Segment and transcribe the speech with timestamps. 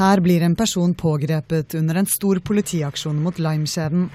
[0.00, 4.06] Her blir en person pågrepet under en stor politiaksjon mot Lime-kjeden.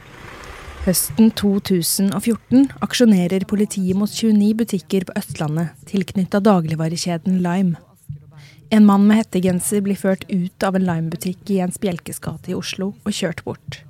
[0.81, 7.77] Høsten 2014 aksjonerer politiet mot 29 butikker på Østlandet tilknytta dagligvarekjeden Lime.
[8.73, 12.57] En mann med hettegenser blir ført ut av en Lime-butikk i Jens Bjelkes gate i
[12.57, 13.83] Oslo og kjørt bort.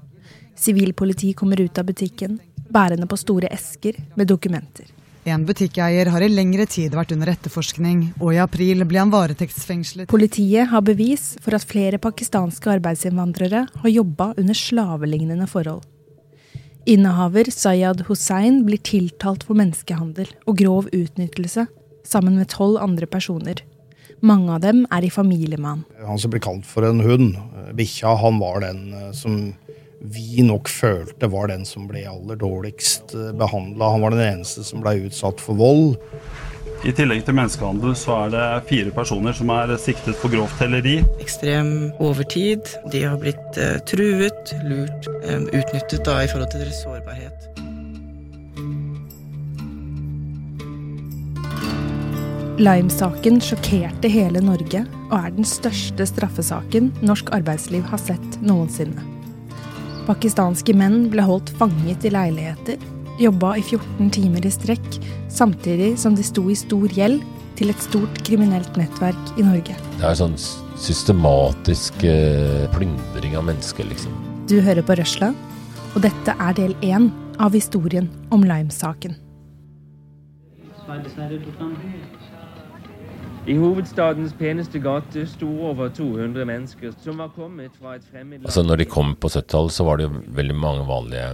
[0.59, 2.41] Sivilpoliti kommer ut av butikken,
[2.75, 4.91] bærende på store esker med dokumenter.
[5.25, 10.05] En butikkeier har i lengre tid vært under etterforskning, og i april ble han varetektsfengslet.
[10.11, 15.81] Politiet har bevis for at flere pakistanske arbeidsinnvandrere har jobba under slavelignende forhold.
[16.85, 21.65] Innehaver Sayad Hussein blir tiltalt for menneskehandel og grov utnyttelse,
[22.05, 23.65] sammen med tolv andre personer.
[24.21, 25.81] Mange av dem er i familie med han.
[26.05, 27.33] Han som blir kalt for en hund,
[27.73, 29.55] bikkja, han var den eh, som
[29.99, 33.91] vi nok følte var den som ble aller dårligst eh, behandla.
[33.95, 35.95] Han var den eneste som ble utsatt for vold.
[36.85, 40.99] I tillegg til menneskehandel så er det fire personer som er siktet for grovt telleri.
[41.23, 41.71] Ekstrem
[42.03, 42.67] overtid.
[42.93, 47.49] De har blitt uh, truet, lurt, um, utnyttet da, i forhold til deres sårbarhet.
[52.61, 59.14] Lime-saken sjokkerte hele Norge og er den største straffesaken norsk arbeidsliv har sett noensinne.
[60.05, 62.77] Pakistanske menn ble holdt fanget i leiligheter,
[63.17, 64.99] jobba i 14 timer i strekk,
[65.33, 67.23] samtidig som de sto i stor gjeld
[67.57, 69.73] til et stort kriminelt nettverk i Norge.
[69.97, 70.35] Det er sånn
[70.77, 74.13] systematisk eh, plyndring av mennesker, liksom.
[74.45, 75.31] Du hører på Røsla,
[75.95, 77.09] og dette er del én
[77.41, 79.15] av historien om Lime-saken.
[83.45, 88.47] I hovedstadens peneste gate sto over 200 mennesker som var kommet fra et fremmed land.
[88.49, 91.27] Altså når de kom på 70-tallet, så var det jo veldig mange vanlige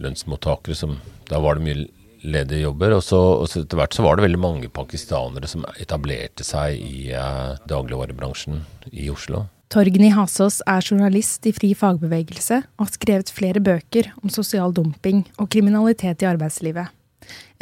[0.00, 0.96] lønnsmottakere som
[1.28, 1.84] Da var det mye
[2.24, 2.96] ledige jobber.
[2.96, 6.80] Og så, og så etter hvert så var det veldig mange pakistanere som etablerte seg
[6.80, 9.44] i eh, dagligvarebransjen i Oslo.
[9.68, 15.26] Torgny Hasås er journalist i Fri fagbevegelse og har skrevet flere bøker om sosial dumping
[15.36, 16.88] og kriminalitet i arbeidslivet.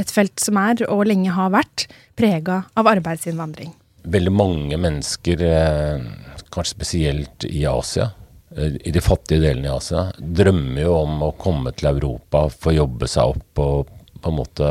[0.00, 1.86] Et felt som er, og lenge har vært,
[2.18, 3.72] prega av arbeidsinnvandring.
[4.06, 6.06] Veldig mange mennesker, eh,
[6.54, 8.10] kanskje spesielt i Asia,
[8.56, 12.76] eh, i de fattige delene i Asia, drømmer jo om å komme til Europa, få
[12.76, 14.70] jobbe seg opp og på en måte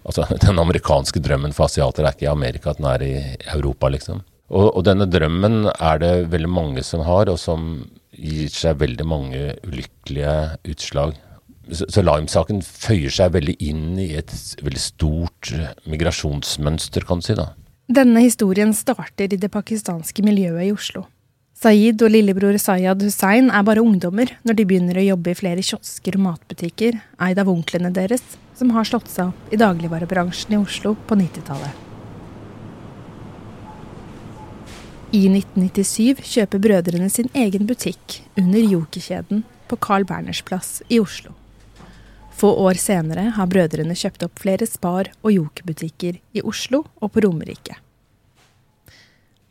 [0.00, 3.14] Altså, den amerikanske drømmen for asiater er ikke i Amerika, den er i
[3.52, 4.22] Europa, liksom.
[4.50, 7.84] Og, og denne drømmen er det veldig mange som har, og som
[8.16, 10.34] gir seg veldig mange ulykkelige
[10.72, 11.14] utslag.
[11.68, 14.32] Så, så Lime-saken føyer seg veldig inn i et
[14.64, 15.52] veldig stort
[15.84, 17.36] migrasjonsmønster, kan du si.
[17.38, 17.50] da.
[17.90, 21.04] Denne historien starter i det pakistanske miljøet i Oslo.
[21.60, 25.64] Saeed og lillebror Sayad Hussein er bare ungdommer når de begynner å jobbe i flere
[25.66, 28.22] kiosker og matbutikker eid av onklene deres,
[28.56, 31.86] som har slått seg opp i dagligvarebransjen i Oslo på 90-tallet.
[35.10, 41.34] I 1997 kjøper brødrene sin egen butikk under Joker-kjeden på Carl Berners plass i Oslo.
[42.40, 47.20] Få år senere har brødrene kjøpt opp flere Spar- og Joker-butikker i Oslo og på
[47.26, 47.74] Romerike.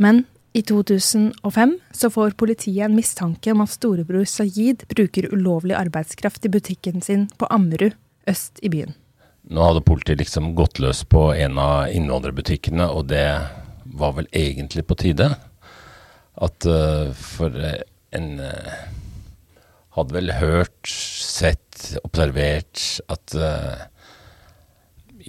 [0.01, 0.23] Men
[0.57, 6.51] i 2005 så får politiet en mistanke om at storebror Sayid bruker ulovlig arbeidskraft i
[6.55, 7.93] butikken sin på Ammerud,
[8.25, 8.95] øst i byen.
[9.53, 13.27] Nå hadde politiet liksom gått løs på en av innvandrerbutikkene, og det
[13.99, 15.29] var vel egentlig på tide.
[16.41, 17.77] At uh, for uh,
[18.17, 18.81] en uh,
[19.97, 23.35] hadde vel hørt, sett, observert at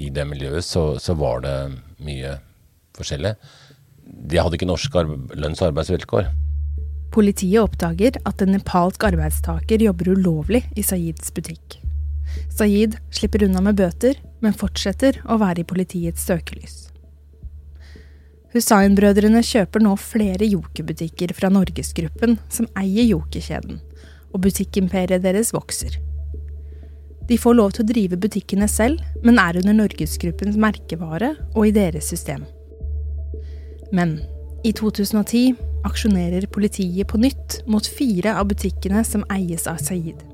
[0.00, 1.56] i det miljøet så, så var det
[2.04, 2.37] mye
[2.97, 3.34] forskjellig.
[4.31, 5.04] De hadde ikke norske
[5.38, 6.31] lønns- og arbeidsvilkår.
[7.10, 11.81] Politiet oppdager at en nepalsk arbeidstaker jobber ulovlig i Saeeds butikk.
[12.54, 16.84] Saeed slipper unna med bøter, men fortsetter å være i politiets søkelys.
[18.54, 23.78] Hussain-brødrene kjøper nå flere Joker-butikker fra Norgesgruppen, som eier Joker-kjeden,
[24.35, 25.99] og butikkimperiet deres vokser.
[27.31, 31.75] De får lov til å drive butikkene selv, men er under Norgesgruppens merkevare og i
[31.75, 32.43] deres system.
[33.95, 34.19] Men
[34.67, 35.55] i 2010
[35.87, 40.25] aksjonerer politiet på nytt mot fire av butikkene som eies av Saeed.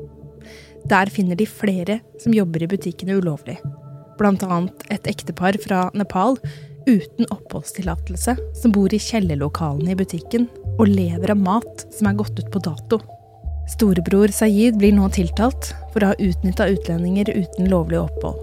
[0.88, 3.58] Der finner de flere som jobber i butikkene ulovlig,
[4.22, 6.38] annet et ektepar fra Nepal
[6.86, 10.46] uten oppholdstillatelse som bor i kjellerlokalene i butikken
[10.76, 13.00] og lever av mat som er gått ut på dato.
[13.66, 18.38] Storebror Sayid blir nå tiltalt for å ha utnytta utlendinger uten lovlig opphold.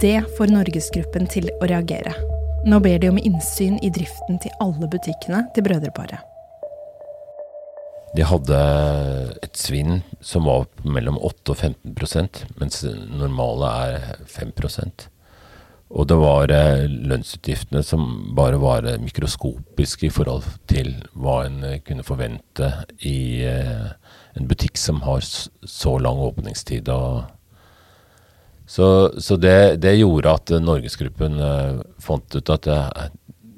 [0.00, 2.14] Det får Norgesgruppen til å reagere.
[2.66, 6.22] Nå ber de om innsyn i driften til alle butikkene til brødreparet.
[8.14, 8.58] De hadde
[9.42, 14.54] et svinn som var mellom 8 og 15% mens det normale er 5
[15.94, 21.60] Og det var eh, lønnsutgiftene som bare var eh, mikroskopiske i forhold til hva en
[21.68, 22.70] eh, kunne forvente
[23.06, 26.90] i en butikk som har så lang åpningstid.
[28.66, 28.88] Så
[29.20, 31.36] så det, det gjorde at Norgesgruppen
[32.02, 32.66] fant ut at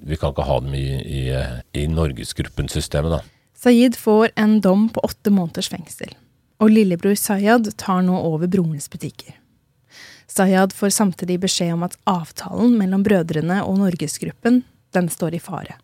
[0.06, 1.22] vi kan ikke ha dem i, i,
[1.78, 3.24] i Norgesgruppen-systemet.
[3.56, 6.12] Sayid får en dom på åtte måneders fengsel,
[6.60, 9.38] og lillebror Sayad tar nå over brorens butikker.
[10.26, 14.62] Sayad får samtidig beskjed om at avtalen mellom brødrene og Norgesgruppen,
[14.94, 15.76] den står i fare.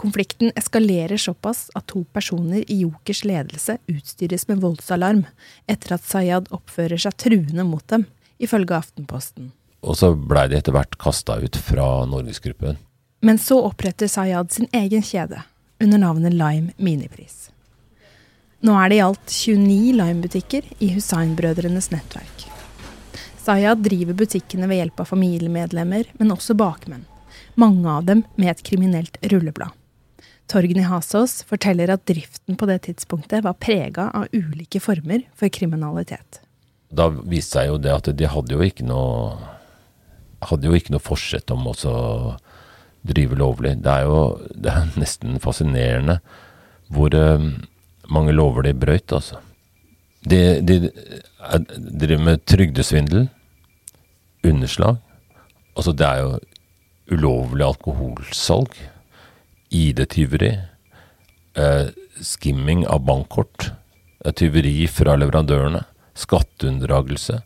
[0.00, 5.26] Konflikten eskalerer såpass at to personer i Jokers ledelse utstyres med voldsalarm
[5.68, 8.06] etter at Sayad oppfører seg truende mot dem,
[8.40, 9.50] ifølge Aftenposten.
[9.84, 12.78] Og så blei de etter hvert kasta ut fra Norgesgruppen.
[13.20, 15.42] Men så oppretter Sayad sin egen kjede,
[15.80, 17.50] under navnet Lime Minipris.
[18.64, 22.49] Nå er det i alt 29 Lime-butikker i Hussein-brødrenes nettverk.
[23.40, 27.06] Sayad driver butikkene ved hjelp av familiemedlemmer, men også bakmenn.
[27.60, 29.72] Mange av dem med et kriminelt rulleblad.
[30.50, 36.40] Torgny Hasås forteller at driften på det tidspunktet var prega av ulike former for kriminalitet.
[36.90, 39.38] Da viste seg jo det at de hadde jo ikke noe
[40.40, 41.74] jo ikke noe forsett om å
[43.06, 43.76] drive lovlig.
[43.84, 46.18] Det er jo det er nesten fascinerende
[46.90, 47.46] hvor eh,
[48.10, 49.38] mange lover de brøyt, altså.
[50.28, 50.90] De, de
[51.48, 53.28] de driver med trygdesvindel,
[54.44, 54.98] underslag.
[55.76, 56.38] Altså, det er jo
[57.10, 58.74] ulovlig alkoholsalg,
[59.70, 60.52] ID-tyveri,
[61.56, 61.86] eh,
[62.20, 63.70] skimming av bankkort,
[64.24, 65.84] eh, tyveri fra leverandørene,
[66.14, 67.42] skatteunndragelse,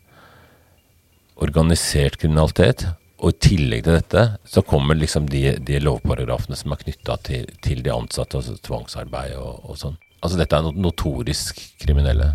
[1.36, 2.86] organisert kriminalitet.
[3.18, 7.46] Og i tillegg til dette så kommer liksom de, de lovparagrafene som er knytta til,
[7.62, 9.96] til de ansatte, altså tvangsarbeid og, og sånn.
[10.20, 12.34] Altså dette er no notorisk kriminelle.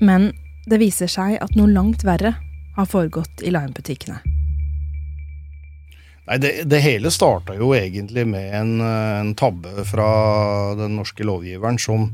[0.00, 0.32] Men
[0.66, 2.34] det viser seg at noe langt verre
[2.74, 4.20] har foregått i Lime-butikkene.
[6.24, 10.06] Nei, det, det hele starta jo egentlig med en, eh, en tabbe fra
[10.78, 12.08] den norske lovgiveren som,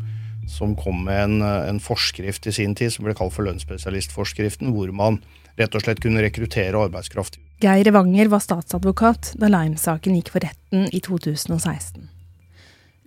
[0.50, 4.72] som kom med en, eh, en forskrift i sin tid som ble kalt for lønnsspesialistforskriften,
[4.74, 5.20] hvor man
[5.60, 7.38] rett og slett kunne rekruttere arbeidskraft.
[7.62, 12.08] Geir Evanger var statsadvokat da Lime-saken gikk for retten i 2016.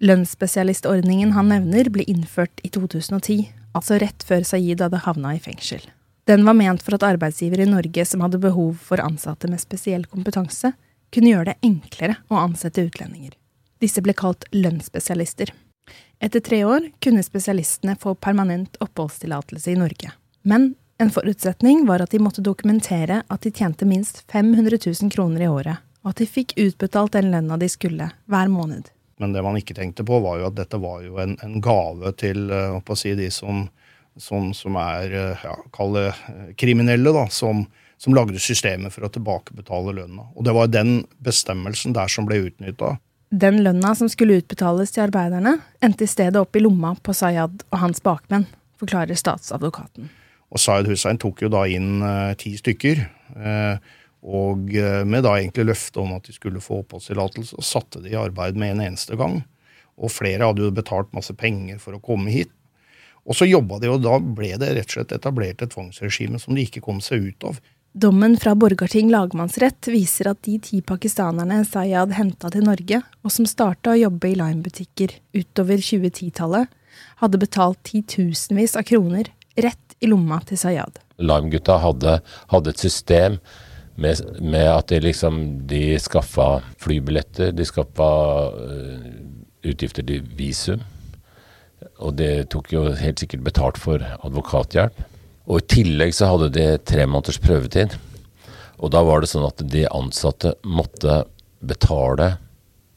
[0.03, 5.83] Lønnsspesialistordningen han nevner, ble innført i 2010, altså rett før Sayid hadde havna i fengsel.
[6.29, 10.05] Den var ment for at arbeidsgivere i Norge som hadde behov for ansatte med spesiell
[10.07, 10.71] kompetanse,
[11.13, 13.35] kunne gjøre det enklere å ansette utlendinger.
[13.83, 15.51] Disse ble kalt lønnsspesialister.
[16.23, 20.13] Etter tre år kunne spesialistene få permanent oppholdstillatelse i Norge.
[20.47, 20.73] Men
[21.03, 25.51] en forutsetning var at de måtte dokumentere at de tjente minst 500 000 kroner i
[25.51, 28.87] året, og at de fikk utbetalt den lønna de skulle, hver måned.
[29.23, 32.11] Men det man ikke tenkte på, var jo at dette var jo en, en gave
[32.19, 33.61] til eh, si, de som,
[34.19, 37.61] som, som er eh, ja, kall det eh, kriminelle, da, som,
[37.95, 40.27] som lagde systemet for å tilbakebetale lønna.
[40.35, 42.97] Og det var den bestemmelsen der som ble utnytta.
[43.31, 47.63] Den lønna som skulle utbetales til arbeiderne, endte i stedet opp i lomma på Sayad
[47.71, 48.43] og hans bakmenn,
[48.83, 50.11] forklarer statsadvokaten.
[50.51, 53.07] Og Sayad Hussein tok jo da inn eh, ti stykker.
[53.39, 53.93] Eh,
[54.23, 58.13] og eh, med da egentlig løfte om at de skulle få oppholdstillatelse, og satte de
[58.13, 59.41] i arbeid med en eneste gang.
[59.99, 62.51] Og flere hadde jo betalt masse penger for å komme hit.
[63.27, 66.55] Og så jobba de, og da ble det rett og slett etablert et tvangsregime som
[66.55, 67.59] de ikke kom seg ut av.
[67.93, 73.45] Dommen fra Borgarting lagmannsrett viser at de ti pakistanerne Sayad henta til Norge, og som
[73.45, 76.71] starta å jobbe i Lime-butikker utover 2010-tallet,
[77.21, 79.29] hadde betalt titusenvis av kroner
[79.61, 80.97] rett i lomma til Sayad.
[81.21, 82.17] Lime-gutta hadde,
[82.49, 83.37] hadde et system
[83.95, 88.09] med, med at de liksom De skaffa flybilletter, de skaffa
[88.53, 89.09] uh,
[89.63, 90.81] utgifter til visum.
[91.99, 94.95] Og det tok jo helt sikkert betalt for advokathjelp.
[95.47, 97.95] Og i tillegg så hadde de tre måneders prøvetid.
[98.79, 101.23] Og da var det sånn at de ansatte måtte
[101.63, 102.37] betale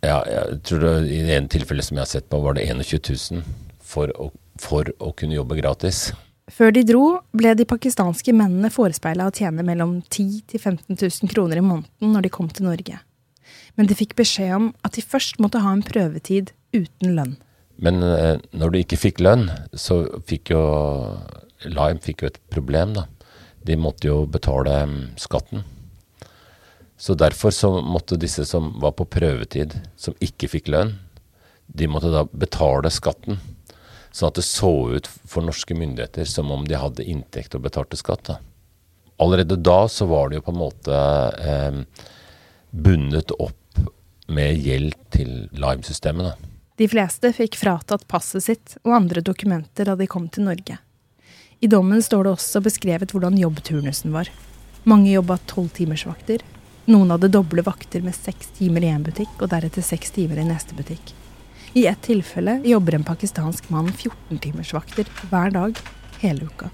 [0.04, 2.66] ja, jeg tror det, I det ene tilfellet som jeg har sett på, var det
[2.68, 3.42] 21 000
[3.82, 4.28] for å,
[4.60, 6.10] for å kunne jobbe gratis.
[6.46, 10.94] Før de dro, ble de pakistanske mennene forespeila å tjene mellom 10 000 til 15
[10.94, 13.00] 000 kroner i måneden når de kom til Norge.
[13.74, 17.34] Men de fikk beskjed om at de først måtte ha en prøvetid uten lønn.
[17.82, 20.62] Men eh, når de ikke fikk lønn, så fikk jo
[21.66, 23.06] Lime fikk jo et problem, da.
[23.66, 25.64] De måtte jo betale mm, skatten.
[26.96, 30.94] Så derfor så måtte disse som var på prøvetid, som ikke fikk lønn,
[31.66, 33.40] de måtte da betale skatten.
[34.16, 37.98] Sånn at det så ut for norske myndigheter som om de hadde inntekt og betalte
[38.00, 38.24] skatt.
[38.24, 38.38] da.
[39.20, 41.00] Allerede da så var det jo på en måte
[41.50, 41.82] eh,
[42.70, 43.80] bundet opp
[44.32, 46.40] med gjeld til Lime-systemet.
[46.80, 50.78] De fleste fikk fratatt passet sitt og andre dokumenter da de kom til Norge.
[51.60, 54.32] I dommen står det også beskrevet hvordan jobbturnusen var.
[54.88, 56.40] Mange jobba tolvtimersvakter.
[56.88, 60.48] Noen hadde doble vakter med seks timer i én butikk og deretter seks timer i
[60.48, 61.16] neste butikk.
[61.76, 65.78] I ett tilfelle jobber en pakistansk mann 14-timersvakter hver dag
[66.22, 66.70] hele uka.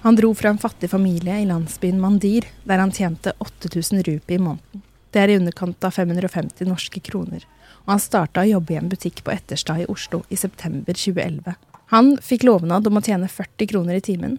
[0.00, 4.38] Han dro fra en fattig familie i landsbyen Mandir, der han tjente 8000 rupi i
[4.38, 4.82] måneden.
[5.10, 7.46] Det er i underkant av 550 norske kroner.
[7.86, 11.56] Og han starta å jobbe i en butikk på Etterstad i Oslo i september 2011.
[11.96, 14.36] Han fikk lovnad om å tjene 40 kroner i timen,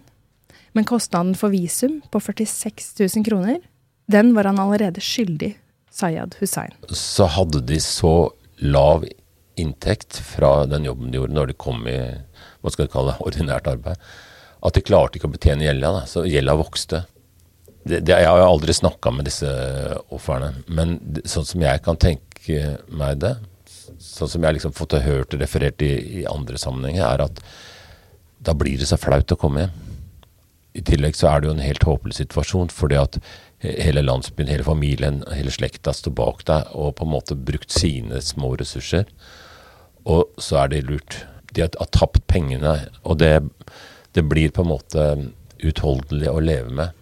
[0.70, 3.58] men kostnaden for visum på 46 000 kroner,
[4.06, 5.56] den var han allerede skyldig
[5.90, 6.78] Sayad Hussein.
[6.94, 8.30] Så hadde de så
[8.62, 9.02] lav
[9.60, 11.98] inntekt fra den jobben de gjorde når de kom i
[12.60, 14.10] hva skal jeg kalle det, ordinært arbeid,
[14.60, 15.92] at de klarte ikke å betjene gjelda.
[15.96, 16.02] Da.
[16.08, 17.04] Så gjelda vokste.
[17.80, 19.50] Det, det, jeg har jo aldri snakka med disse
[20.12, 23.34] ofrene, men det, sånn som jeg kan tenke meg det,
[24.00, 27.40] sånn som jeg liksom fått hørt referert i, i andre sammenhenger, er at
[28.40, 29.78] da blir det så flaut å komme hjem.
[30.78, 33.16] I tillegg så er det jo en helt håpløs situasjon, fordi at
[33.60, 38.20] hele landsbyen, hele familien, hele slekta står bak deg og på en måte brukt sine
[38.24, 39.08] små ressurser.
[40.08, 41.20] Og så er det lurt.
[41.52, 43.40] De har, tapt pengene, og det,
[44.14, 45.06] det blir på en måte
[45.60, 46.96] utholdelig å leve med.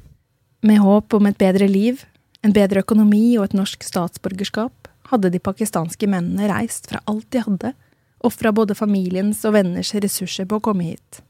[0.66, 2.02] Med håp om et bedre liv,
[2.42, 7.44] en bedre økonomi og et norsk statsborgerskap hadde de pakistanske mennene reist fra alt de
[7.44, 7.72] hadde,
[8.24, 11.22] ofra både familiens og venners ressurser på å komme hit.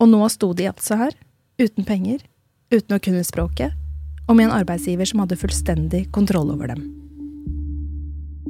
[0.00, 1.14] Og nå sto de altså her,
[1.60, 2.24] uten penger,
[2.72, 3.76] uten å kunne språket,
[4.24, 7.03] og med en arbeidsgiver som hadde fullstendig kontroll over dem.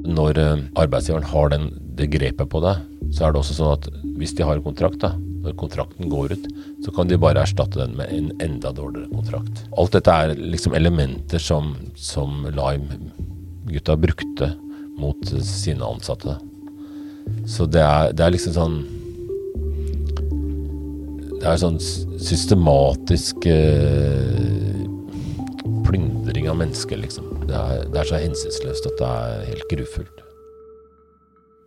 [0.05, 2.83] Når eh, arbeidsgiveren har den, det grepet på deg,
[3.15, 6.35] så er det også sånn at hvis de har en kontrakt, da, når kontrakten går
[6.35, 6.49] ut,
[6.85, 9.65] så kan de bare erstatte den med en enda dårligere kontrakt.
[9.77, 14.55] Alt dette er liksom elementer som, som Lime-gutta brukte
[14.99, 16.39] mot sine ansatte.
[17.49, 18.83] Så det er, det er liksom sånn
[21.41, 21.77] Det er sånn
[22.25, 24.85] systematisk eh,
[25.85, 27.34] plyndring av mennesker, liksom.
[27.49, 30.23] Det er, det er så hensynsløst at det er helt grufullt.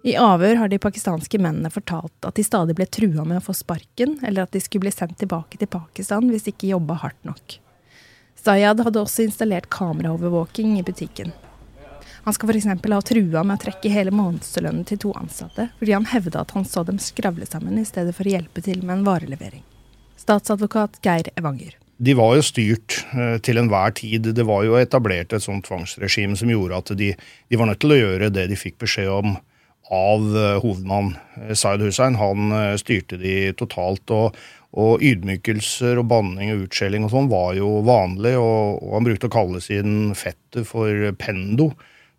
[0.07, 3.55] I avhør har de pakistanske mennene fortalt at de stadig ble trua med å få
[3.57, 7.19] sparken, eller at de skulle bli sendt tilbake til Pakistan hvis de ikke jobba hardt
[7.27, 7.57] nok.
[8.38, 11.34] Sayad hadde også installert kameraovervåking i butikken.
[12.27, 12.67] Han skal f.eks.
[12.67, 16.67] ha trua med å trekke hele månedslønnen til to ansatte, fordi han hevda at han
[16.67, 19.65] så dem skravle sammen i stedet for å hjelpe til med en varelevering.
[20.19, 24.31] Statsadvokat Geir Evanger de var jo styrt uh, til enhver tid.
[24.37, 27.95] Det var jo etablert et sånt tvangsregime som gjorde at de, de, var nødt til
[27.95, 29.37] å gjøre det de fikk beskjed om
[29.87, 31.15] av uh, hovedmann
[31.57, 32.19] Zaid Hussein.
[32.19, 34.05] Han styrte de totalt.
[34.13, 34.37] og,
[34.77, 38.35] og ydmykelser og banning og utskjelling og sånn var jo vanlig.
[38.37, 41.71] Og, og, han brukte å kalle sin fetter for pendo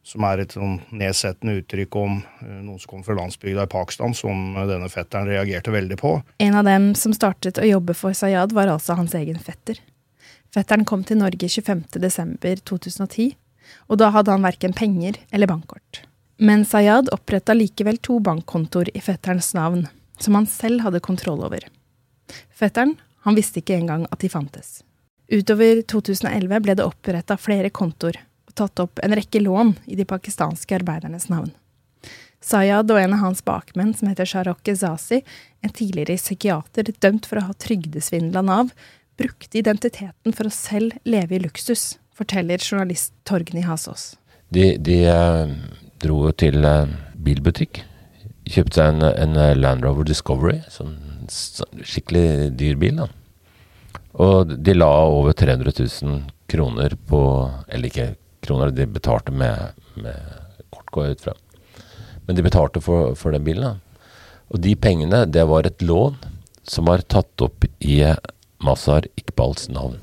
[0.08, 4.16] som er et sånn nedsettende uttrykk om eh, noen som kom fra landsbygda i Pakistan,
[4.16, 6.14] som denne fetteren reagerte veldig på.
[6.40, 9.80] En av dem som startet å jobbe for Sayad, var altså hans egen fetter.
[10.54, 13.34] Fetteren kom til Norge 25.12.2010,
[13.92, 16.02] og da hadde han verken penger eller bankkort.
[16.40, 19.84] Men Sayad oppretta likevel to bankkontoer i fetterens navn,
[20.18, 21.66] som han selv hadde kontroll over.
[22.54, 22.96] Fetteren
[23.26, 24.78] han visste ikke engang at de fantes.
[25.28, 28.16] Utover 2011 ble det oppretta flere kontoer,
[28.58, 31.50] tatt opp en rekke lån i de pakistanske arbeidernes navn.
[32.44, 35.22] Sayad og en av hans bakmenn, som heter Sharok Ezazi,
[35.60, 38.70] en tidligere psykiater dømt for å ha trygdesvindla Nav,
[39.18, 44.12] brukte identiteten for å selv leve i luksus, forteller journalist Torgny Hasås.
[44.54, 45.54] De, de eh,
[46.00, 47.82] dro jo til eh, bilbutikk.
[48.48, 50.94] Kjøpte seg en, en, Land Rover Discovery, sånn,
[51.28, 53.02] sånn skikkelig dyr bil.
[53.02, 53.10] da.
[54.22, 57.20] Og de la over 300 000 kroner på
[57.68, 58.06] Eller ikke
[58.48, 60.16] kroner de betalte med, med
[60.72, 61.36] kort, går jeg ut fra.
[62.26, 63.78] Men de betalte for, for den bilen.
[63.78, 64.04] Da.
[64.52, 66.16] Og de pengene, det var et lån
[66.68, 68.00] som var tatt opp i
[68.64, 70.00] Mazar Iqbals navn.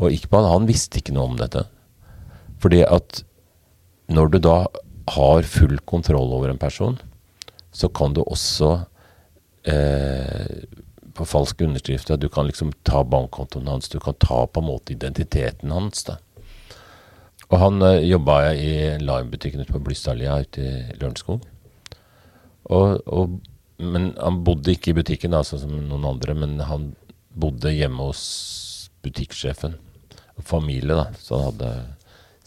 [0.00, 1.66] Og Iqbal han visste ikke noe om dette.
[2.62, 3.22] Fordi at
[4.12, 4.56] når du da
[5.16, 6.98] har full kontroll over en person,
[7.72, 8.70] så kan du også
[9.68, 10.64] eh,
[11.12, 14.92] på falsk underskrift Du kan liksom ta bankkontoen hans, du kan ta på en måte
[14.92, 16.04] identiteten hans.
[16.04, 16.18] da.
[17.52, 21.42] Og han uh, jobba i Lime-butikken på Blystadlia ute i Lørenskog.
[22.72, 23.38] Og, og,
[23.82, 26.92] men han bodde ikke i butikken, da, sånn som noen andre, men han
[27.36, 28.22] bodde hjemme hos
[29.04, 29.76] butikksjefen.
[30.38, 31.72] Og familie, da, så han hadde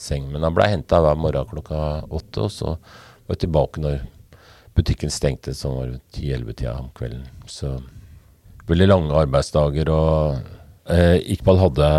[0.01, 0.29] seng.
[0.31, 4.01] Men han blei henta hver morgen klokka åtte, og så var jeg tilbake når
[4.75, 7.27] butikken stengte, som var ti-elleve-tida om kvelden.
[7.47, 7.77] Så
[8.67, 10.39] veldig lange arbeidsdager, og
[10.91, 11.89] eh, Iqbal hadde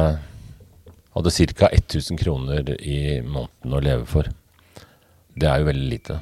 [1.16, 1.68] hadde ca.
[1.72, 4.28] 1000 kroner i måneden å leve for.
[5.36, 6.18] Det er jo veldig lite.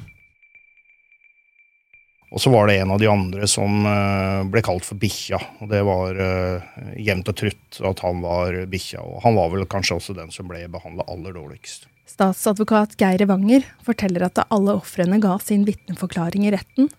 [2.35, 5.39] Og så var det en av de andre som eh, ble kalt for bikkja.
[5.63, 6.65] Og det var uh,
[6.99, 9.03] jevnt og trutt at han var bikkja.
[9.03, 11.87] Og han var vel kanskje også den som ble behandla aller dårligst.
[12.09, 16.89] Statsadvokat Geir Evanger forteller at da alle ofrene ga sin vitneforklaring i retten,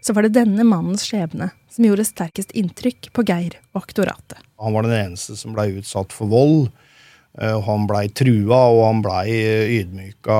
[0.00, 4.40] så var det denne mannens skjebne som gjorde sterkest inntrykk på Geir og aktoratet.
[4.60, 6.70] Han var den eneste som ble utsatt for vold.
[7.36, 9.26] Uh, han blei trua, og han blei
[9.80, 10.36] ydmyka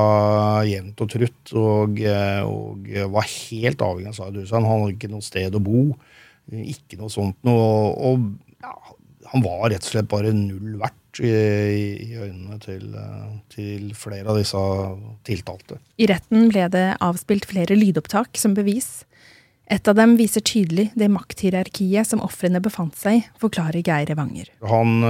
[0.64, 1.52] jevnt og trutt.
[1.52, 4.64] Og, uh, og, var helt avhengig av Zaid Hussein.
[4.64, 5.88] Han hadde ikke noe sted å bo.
[6.52, 7.66] Ikke noe sånt noe.
[8.10, 8.30] Og,
[8.64, 8.72] ja,
[9.32, 11.32] han var rett og slett bare null verdt i,
[12.06, 12.88] i øynene til,
[13.52, 14.60] til, flere av disse
[15.26, 15.80] tiltalte.
[16.00, 19.04] I retten ble det avspilt flere lydopptak som bevis.
[19.66, 24.52] Et av dem viser tydelig det makthierarkiet som ofrene befant seg i, forklarer Geir Evanger.
[24.70, 25.02] Han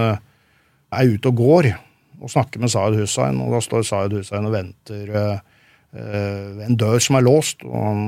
[0.97, 1.71] er ute og går
[2.17, 6.79] og snakker med Sayed Hussein, og da står Sayed Hussein og venter ved uh, en
[6.81, 7.65] dør som er låst.
[7.67, 8.03] og han,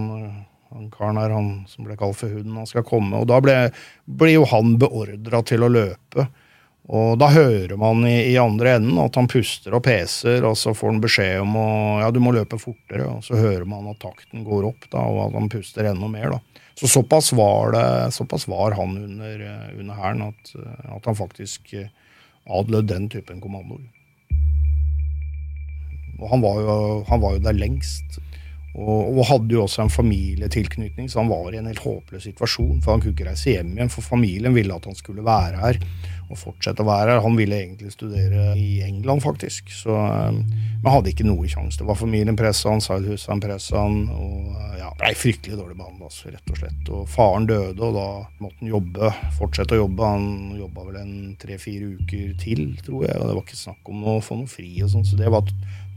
[0.72, 3.20] han karen her, han som ble kalt for hunden, han skal komme.
[3.20, 3.72] Og da blir
[4.04, 6.28] ble jo han beordra til å løpe.
[6.88, 10.72] Og da hører man i, i, andre enden at han puster og peser, og så
[10.72, 11.68] får han beskjed om å
[12.00, 13.04] ja, du må løpe fortere.
[13.10, 16.38] Og så hører man at takten går opp, da, og at han puster enda mer.
[16.38, 16.64] da.
[16.78, 20.52] Så såpass var, det, såpass var han under, under hæren at,
[20.96, 21.74] at han faktisk
[22.48, 23.84] adlød den typen kommandoer.
[26.18, 28.18] Og han var, jo, han var jo der lengst.
[28.76, 32.82] Og, og, hadde jo også en familietilknytning, så han var i en helt håpløs situasjon.
[32.84, 35.80] For han kunne ikke reise hjem igjen, for familien ville at han skulle være her
[36.28, 37.22] og fortsette å være her.
[37.24, 39.72] Han ville egentlig studere i England, faktisk.
[39.72, 39.94] Så
[40.78, 41.80] men hadde ikke noe sjanse.
[41.80, 46.30] Det var familien pressa han, han pressa han, og ja, blei fryktelig dårlig behandla, altså,
[46.30, 46.92] rett og slett.
[46.94, 48.06] Og faren døde, og da
[48.44, 49.10] måtte han jobbe,
[49.40, 50.12] fortsette å jobbe.
[50.12, 54.06] Han jobba vel en tre-fire uker til, tror jeg, og det var ikke snakk om
[54.06, 55.48] å få noe fri og sånn, så det var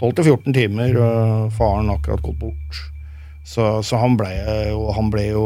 [0.01, 0.97] 12-14 timer.
[0.97, 2.81] Og faren akkurat gått bort.
[3.45, 4.29] Så, så han, ble,
[4.95, 5.45] han, ble, jo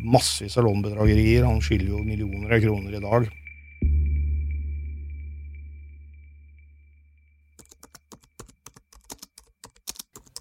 [0.00, 1.44] massevis av lånbedragerier.
[1.48, 3.28] Han skylder jo millioner av kroner i dag.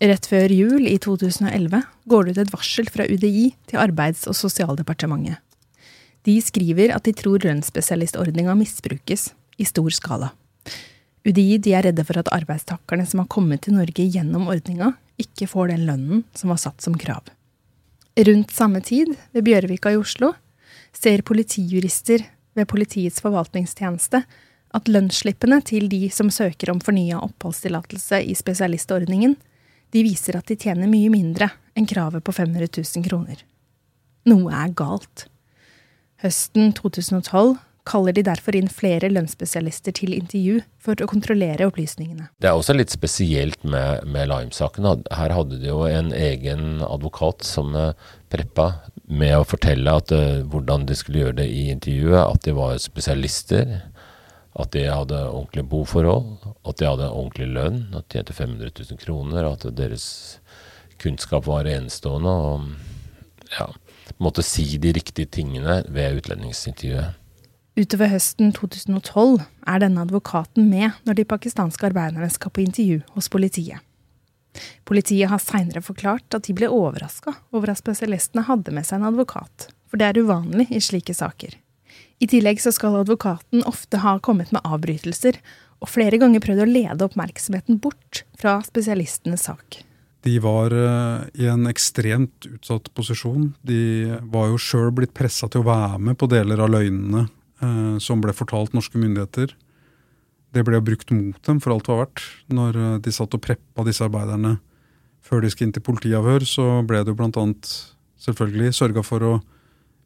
[0.06, 1.80] Rett før jul i 2011
[2.12, 5.40] går det ut et varsel fra UDI til Arbeids- og sosialdepartementet.
[6.26, 9.30] De skriver at de tror lønnsspesialistordninga misbrukes
[9.62, 10.32] i stor skala.
[11.26, 15.72] UDI er redde for at arbeidstakerne som har kommet til Norge gjennom ordninga, ikke får
[15.72, 17.24] den lønnen som var satt som krav.
[18.16, 20.34] Rundt samme tid, ved Bjørvika i Oslo,
[20.96, 22.24] ser politijurister
[22.56, 24.22] ved Politiets forvaltningstjeneste
[24.76, 29.36] at lønnsslippene til de som søker om fornya oppholdstillatelse i spesialistordningen,
[29.92, 33.42] de viser at de tjener mye mindre enn kravet på 500 000 kroner.
[34.28, 35.28] Noe er galt.
[36.24, 42.30] Høsten 2012 kaller de derfor inn flere lønnsspesialister til intervju for å kontrollere opplysningene.
[42.42, 44.88] Det er også litt spesielt med, med Lime-saken.
[45.14, 47.94] Her hadde de jo en egen advokat som eh,
[48.34, 48.72] preppa
[49.06, 52.80] med å fortelle at, uh, hvordan de skulle gjøre det i intervjuet, at de var
[52.82, 53.78] spesialister.
[54.56, 59.02] At de hadde ordentlige boforhold, at de hadde ordentlig lønn, at de tjente 500 000
[59.02, 60.06] kroner, at deres
[61.04, 62.32] kunnskap var enestående.
[62.32, 63.68] Og ja,
[64.24, 67.20] måtte si de riktige tingene ved utlendingsintervjuet.
[67.76, 73.28] Utover høsten 2012 er denne advokaten med når de pakistanske arbeiderne skal på intervju hos
[73.28, 73.84] politiet.
[74.88, 79.10] Politiet har seinere forklart at de ble overraska over at spesialistene hadde med seg en
[79.10, 81.60] advokat, for det er uvanlig i slike saker.
[82.24, 85.42] I tillegg så skal advokaten ofte ha kommet med avbrytelser,
[85.84, 89.82] og flere ganger prøvd å lede oppmerksomheten bort fra spesialistenes sak.
[90.24, 93.52] De var uh, i en ekstremt utsatt posisjon.
[93.68, 97.28] De var jo sjøl blitt pressa til å være med på deler av løgnene
[97.64, 99.54] uh, som ble fortalt norske myndigheter.
[100.56, 102.24] Det ble brukt mot dem for alt det var verdt.
[102.52, 104.58] Når uh, de satt og preppa disse arbeiderne
[105.26, 107.72] før de skulle inn til politiavhør, så ble det jo blant annet
[108.22, 109.34] selvfølgelig sørga for å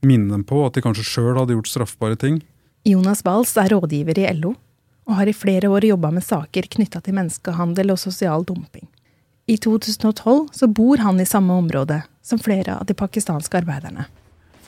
[0.05, 2.39] minne dem på at de kanskje sjøl hadde gjort straffbare ting.
[2.87, 4.53] Jonas Bals er rådgiver i LO,
[5.09, 8.87] og har i flere år jobba med saker knytta til menneskehandel og sosial dumping.
[9.49, 14.05] I 2012 så bor han i samme område som flere av de pakistanske arbeiderne.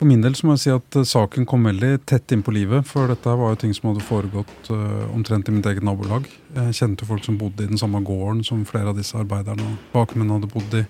[0.02, 2.88] For min del så må jeg si at saken kom veldig tett inn på livet.
[2.90, 6.26] For dette var jo ting som hadde foregått uh, omtrent i mitt eget nabolag.
[6.56, 9.92] Jeg kjente folk som bodde i den samme gården som flere av disse arbeiderne og
[9.94, 10.82] bakmennene hadde bodd i.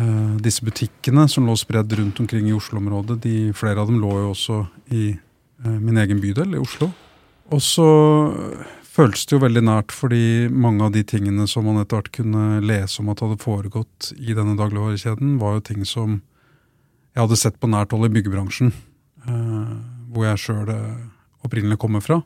[0.00, 3.18] Uh, disse butikkene som lå spredd rundt omkring i Oslo-området,
[3.60, 4.62] flere av dem lå jo også
[4.96, 5.10] i
[5.68, 6.88] min egen bydel, i Oslo.
[7.52, 7.90] Og så
[8.80, 12.64] føltes det jo veldig nært, fordi mange av de tingene som man etter hvert kunne
[12.64, 16.22] lese om at hadde foregått i denne dagligvarekjeden, var jo ting som
[17.14, 18.74] jeg hadde sett på nært hold i byggebransjen,
[19.26, 19.72] uh,
[20.10, 20.70] hvor jeg sjøl
[21.44, 22.20] opprinnelig kommer fra.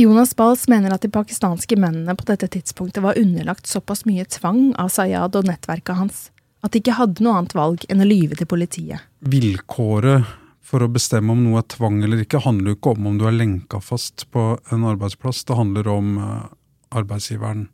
[0.00, 4.70] Jonas Bals mener at de pakistanske mennene på dette tidspunktet var underlagt såpass mye tvang
[4.80, 6.28] av Sayad og nettverket hans
[6.64, 9.04] at de ikke hadde noe annet valg enn å lyve til politiet.
[9.24, 10.28] Vilkåret
[10.70, 13.26] for å bestemme om noe er tvang eller ikke, handler jo ikke om om du
[13.26, 15.42] er lenka fast på en arbeidsplass.
[15.48, 16.44] Det handler om uh,
[16.94, 17.66] arbeidsgiveren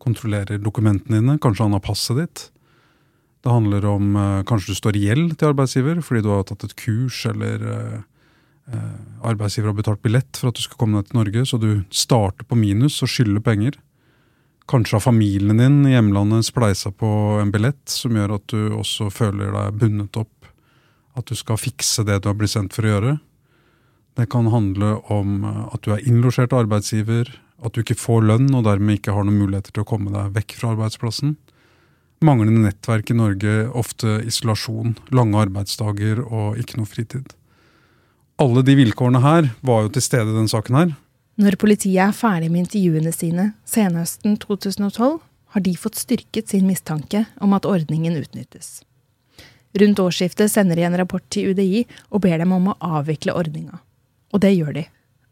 [0.00, 2.46] kontrollerer dokumentene dine, kanskje han har passet ditt.
[3.40, 6.66] Det handler om uh, kanskje du står i gjeld til arbeidsgiver fordi du har tatt
[6.66, 8.00] et kurs, eller uh,
[9.26, 12.46] arbeidsgiver har betalt billett for at du skal komme deg til Norge, så du starter
[12.46, 13.78] på minus og skylder penger.
[14.70, 17.08] Kanskje har familien din i hjemlandet spleisa på
[17.40, 20.46] en billett som gjør at du også føler deg bundet opp.
[21.18, 23.16] At du skal fikse det du har blitt sendt for å gjøre.
[24.14, 27.32] Det kan handle om at du er innlosjert arbeidsgiver,
[27.64, 30.36] at du ikke får lønn og dermed ikke har noen muligheter til å komme deg
[30.38, 31.34] vekk fra arbeidsplassen.
[32.20, 37.30] Manglende nettverk i Norge, ofte isolasjon, lange arbeidsdager og ikke noe fritid.
[38.40, 40.92] Alle de vilkårene her var jo til stede i denne saken her.
[41.40, 45.16] Når politiet er ferdig med intervjuene sine senhøsten 2012,
[45.50, 48.82] har de fått styrket sin mistanke om at ordningen utnyttes.
[49.80, 53.80] Rundt årsskiftet sender de en rapport til UDI og ber dem om å avvikle ordninga.
[54.34, 54.84] Og det gjør de.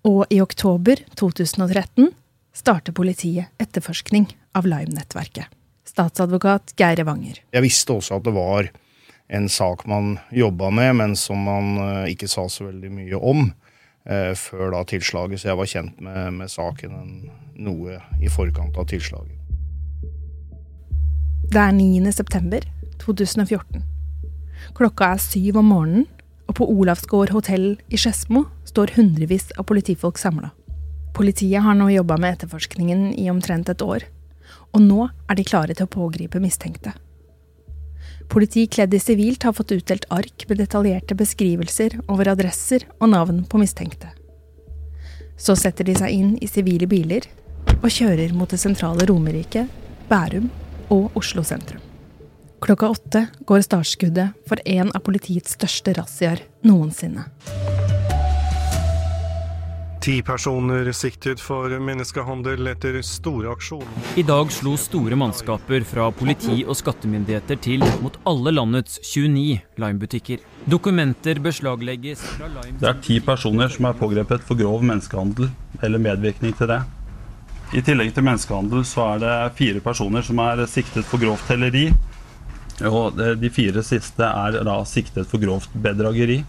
[0.09, 2.11] Og i oktober 2013
[2.57, 5.53] starter politiet etterforskning av Lime-nettverket.
[5.89, 7.41] Statsadvokat Geir Evanger.
[7.55, 8.69] Jeg visste også at det var
[9.29, 13.49] en sak man jobba med, men som man eh, ikke sa så veldig mye om
[14.09, 17.13] eh, før da tilslaget, så jeg var kjent med, med saken en,
[17.59, 19.35] noe i forkant av tilslaget.
[21.49, 22.13] Det er 9.
[22.13, 22.65] september
[23.01, 23.85] 2014.
[24.77, 26.07] Klokka er syv om morgenen,
[26.49, 30.51] og på Olavsgård hotell i Skedsmo står hundrevis av politifolk samla.
[31.17, 34.07] Politiet har nå jobba med etterforskningen i omtrent et år,
[34.73, 36.95] og nå er de klare til å pågripe mistenkte.
[38.29, 43.45] Politi kledd i sivilt har fått utdelt ark med detaljerte beskrivelser over adresser og navn
[43.49, 44.11] på mistenkte.
[45.39, 47.25] Så setter de seg inn i sivile biler
[47.79, 49.67] og kjører mot det sentrale Romerike,
[50.11, 50.51] Bærum
[50.93, 51.81] og Oslo sentrum.
[52.61, 57.29] Klokka åtte går startskuddet for en av politiets største razziaer noensinne.
[60.09, 64.07] Ti personer siktet for menneskehandel etter store aksjoner.
[64.17, 70.41] I dag slo store mannskaper fra politi og skattemyndigheter til mot alle landets 29 Lime-butikker.
[70.65, 75.51] Dokumenter beslaglegges fra Lime Det er ti personer som er pågrepet for grov menneskehandel
[75.85, 76.81] eller medvirkning til det.
[77.77, 81.91] I tillegg til menneskehandel så er det fire personer som er siktet for grovt telleri.
[82.89, 86.47] Og de fire siste er da siktet for grovt bedrageri.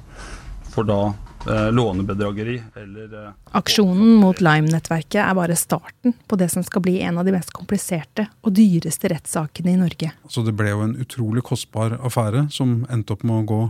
[0.72, 1.10] For da
[1.48, 7.18] lånebedrageri eller eh, Aksjonen mot Lime-nettverket er bare starten på det som skal bli en
[7.22, 10.12] av de mest kompliserte og dyreste rettssakene i Norge.
[10.28, 13.62] Så det ble jo en utrolig kostbar affære som endte opp med å gå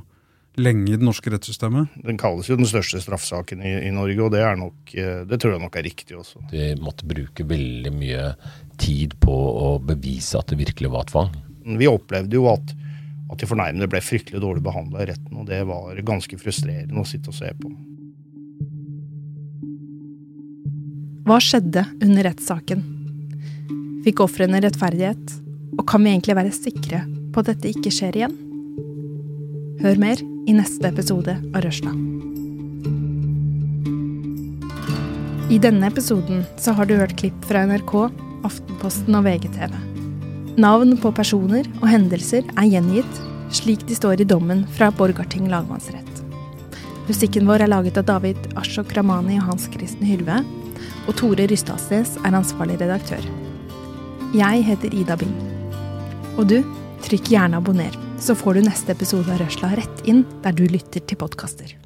[0.59, 1.95] lenge i det norske rettssystemet.
[2.03, 5.39] Den kalles jo den største straffesaken i, i Norge, og det, er nok, eh, det
[5.39, 6.43] tror jeg nok er riktig også.
[6.51, 8.25] De måtte bruke veldig mye
[8.81, 11.31] tid på å bevise at det virkelig var tvang.
[11.79, 12.73] Vi opplevde jo at,
[13.29, 17.07] at de fornærmede ble fryktelig dårlig behandla i retten, og det var ganske frustrerende å
[17.07, 17.71] sitte og se på.
[21.29, 22.81] Hva skjedde under rettssaken?
[24.05, 25.35] Fikk ofrene rettferdighet?
[25.77, 28.33] Og kan vi egentlig være sikre på at dette ikke skjer igjen?
[29.83, 31.93] Hør mer i neste episode av Røsla.
[35.49, 37.95] I denne episoden så har du hørt klipp fra NRK,
[38.45, 39.88] Aftenposten og VGTV.
[40.59, 43.19] Navn på personer og hendelser er gjengitt
[43.55, 46.19] slik de står i dommen fra Borgarting lagmannsrett.
[47.07, 50.41] Musikken vår er laget av David Ashok Ramani og Hans Kristen Hylve,
[51.07, 53.23] og Tore Rystadsnes er ansvarlig redaktør.
[54.35, 55.35] Jeg heter Ida Bing.
[56.35, 56.59] Og du,
[57.07, 60.99] trykk gjerne abonner, så får du neste episode av Røsla rett inn der du lytter
[60.99, 61.77] til podkaster.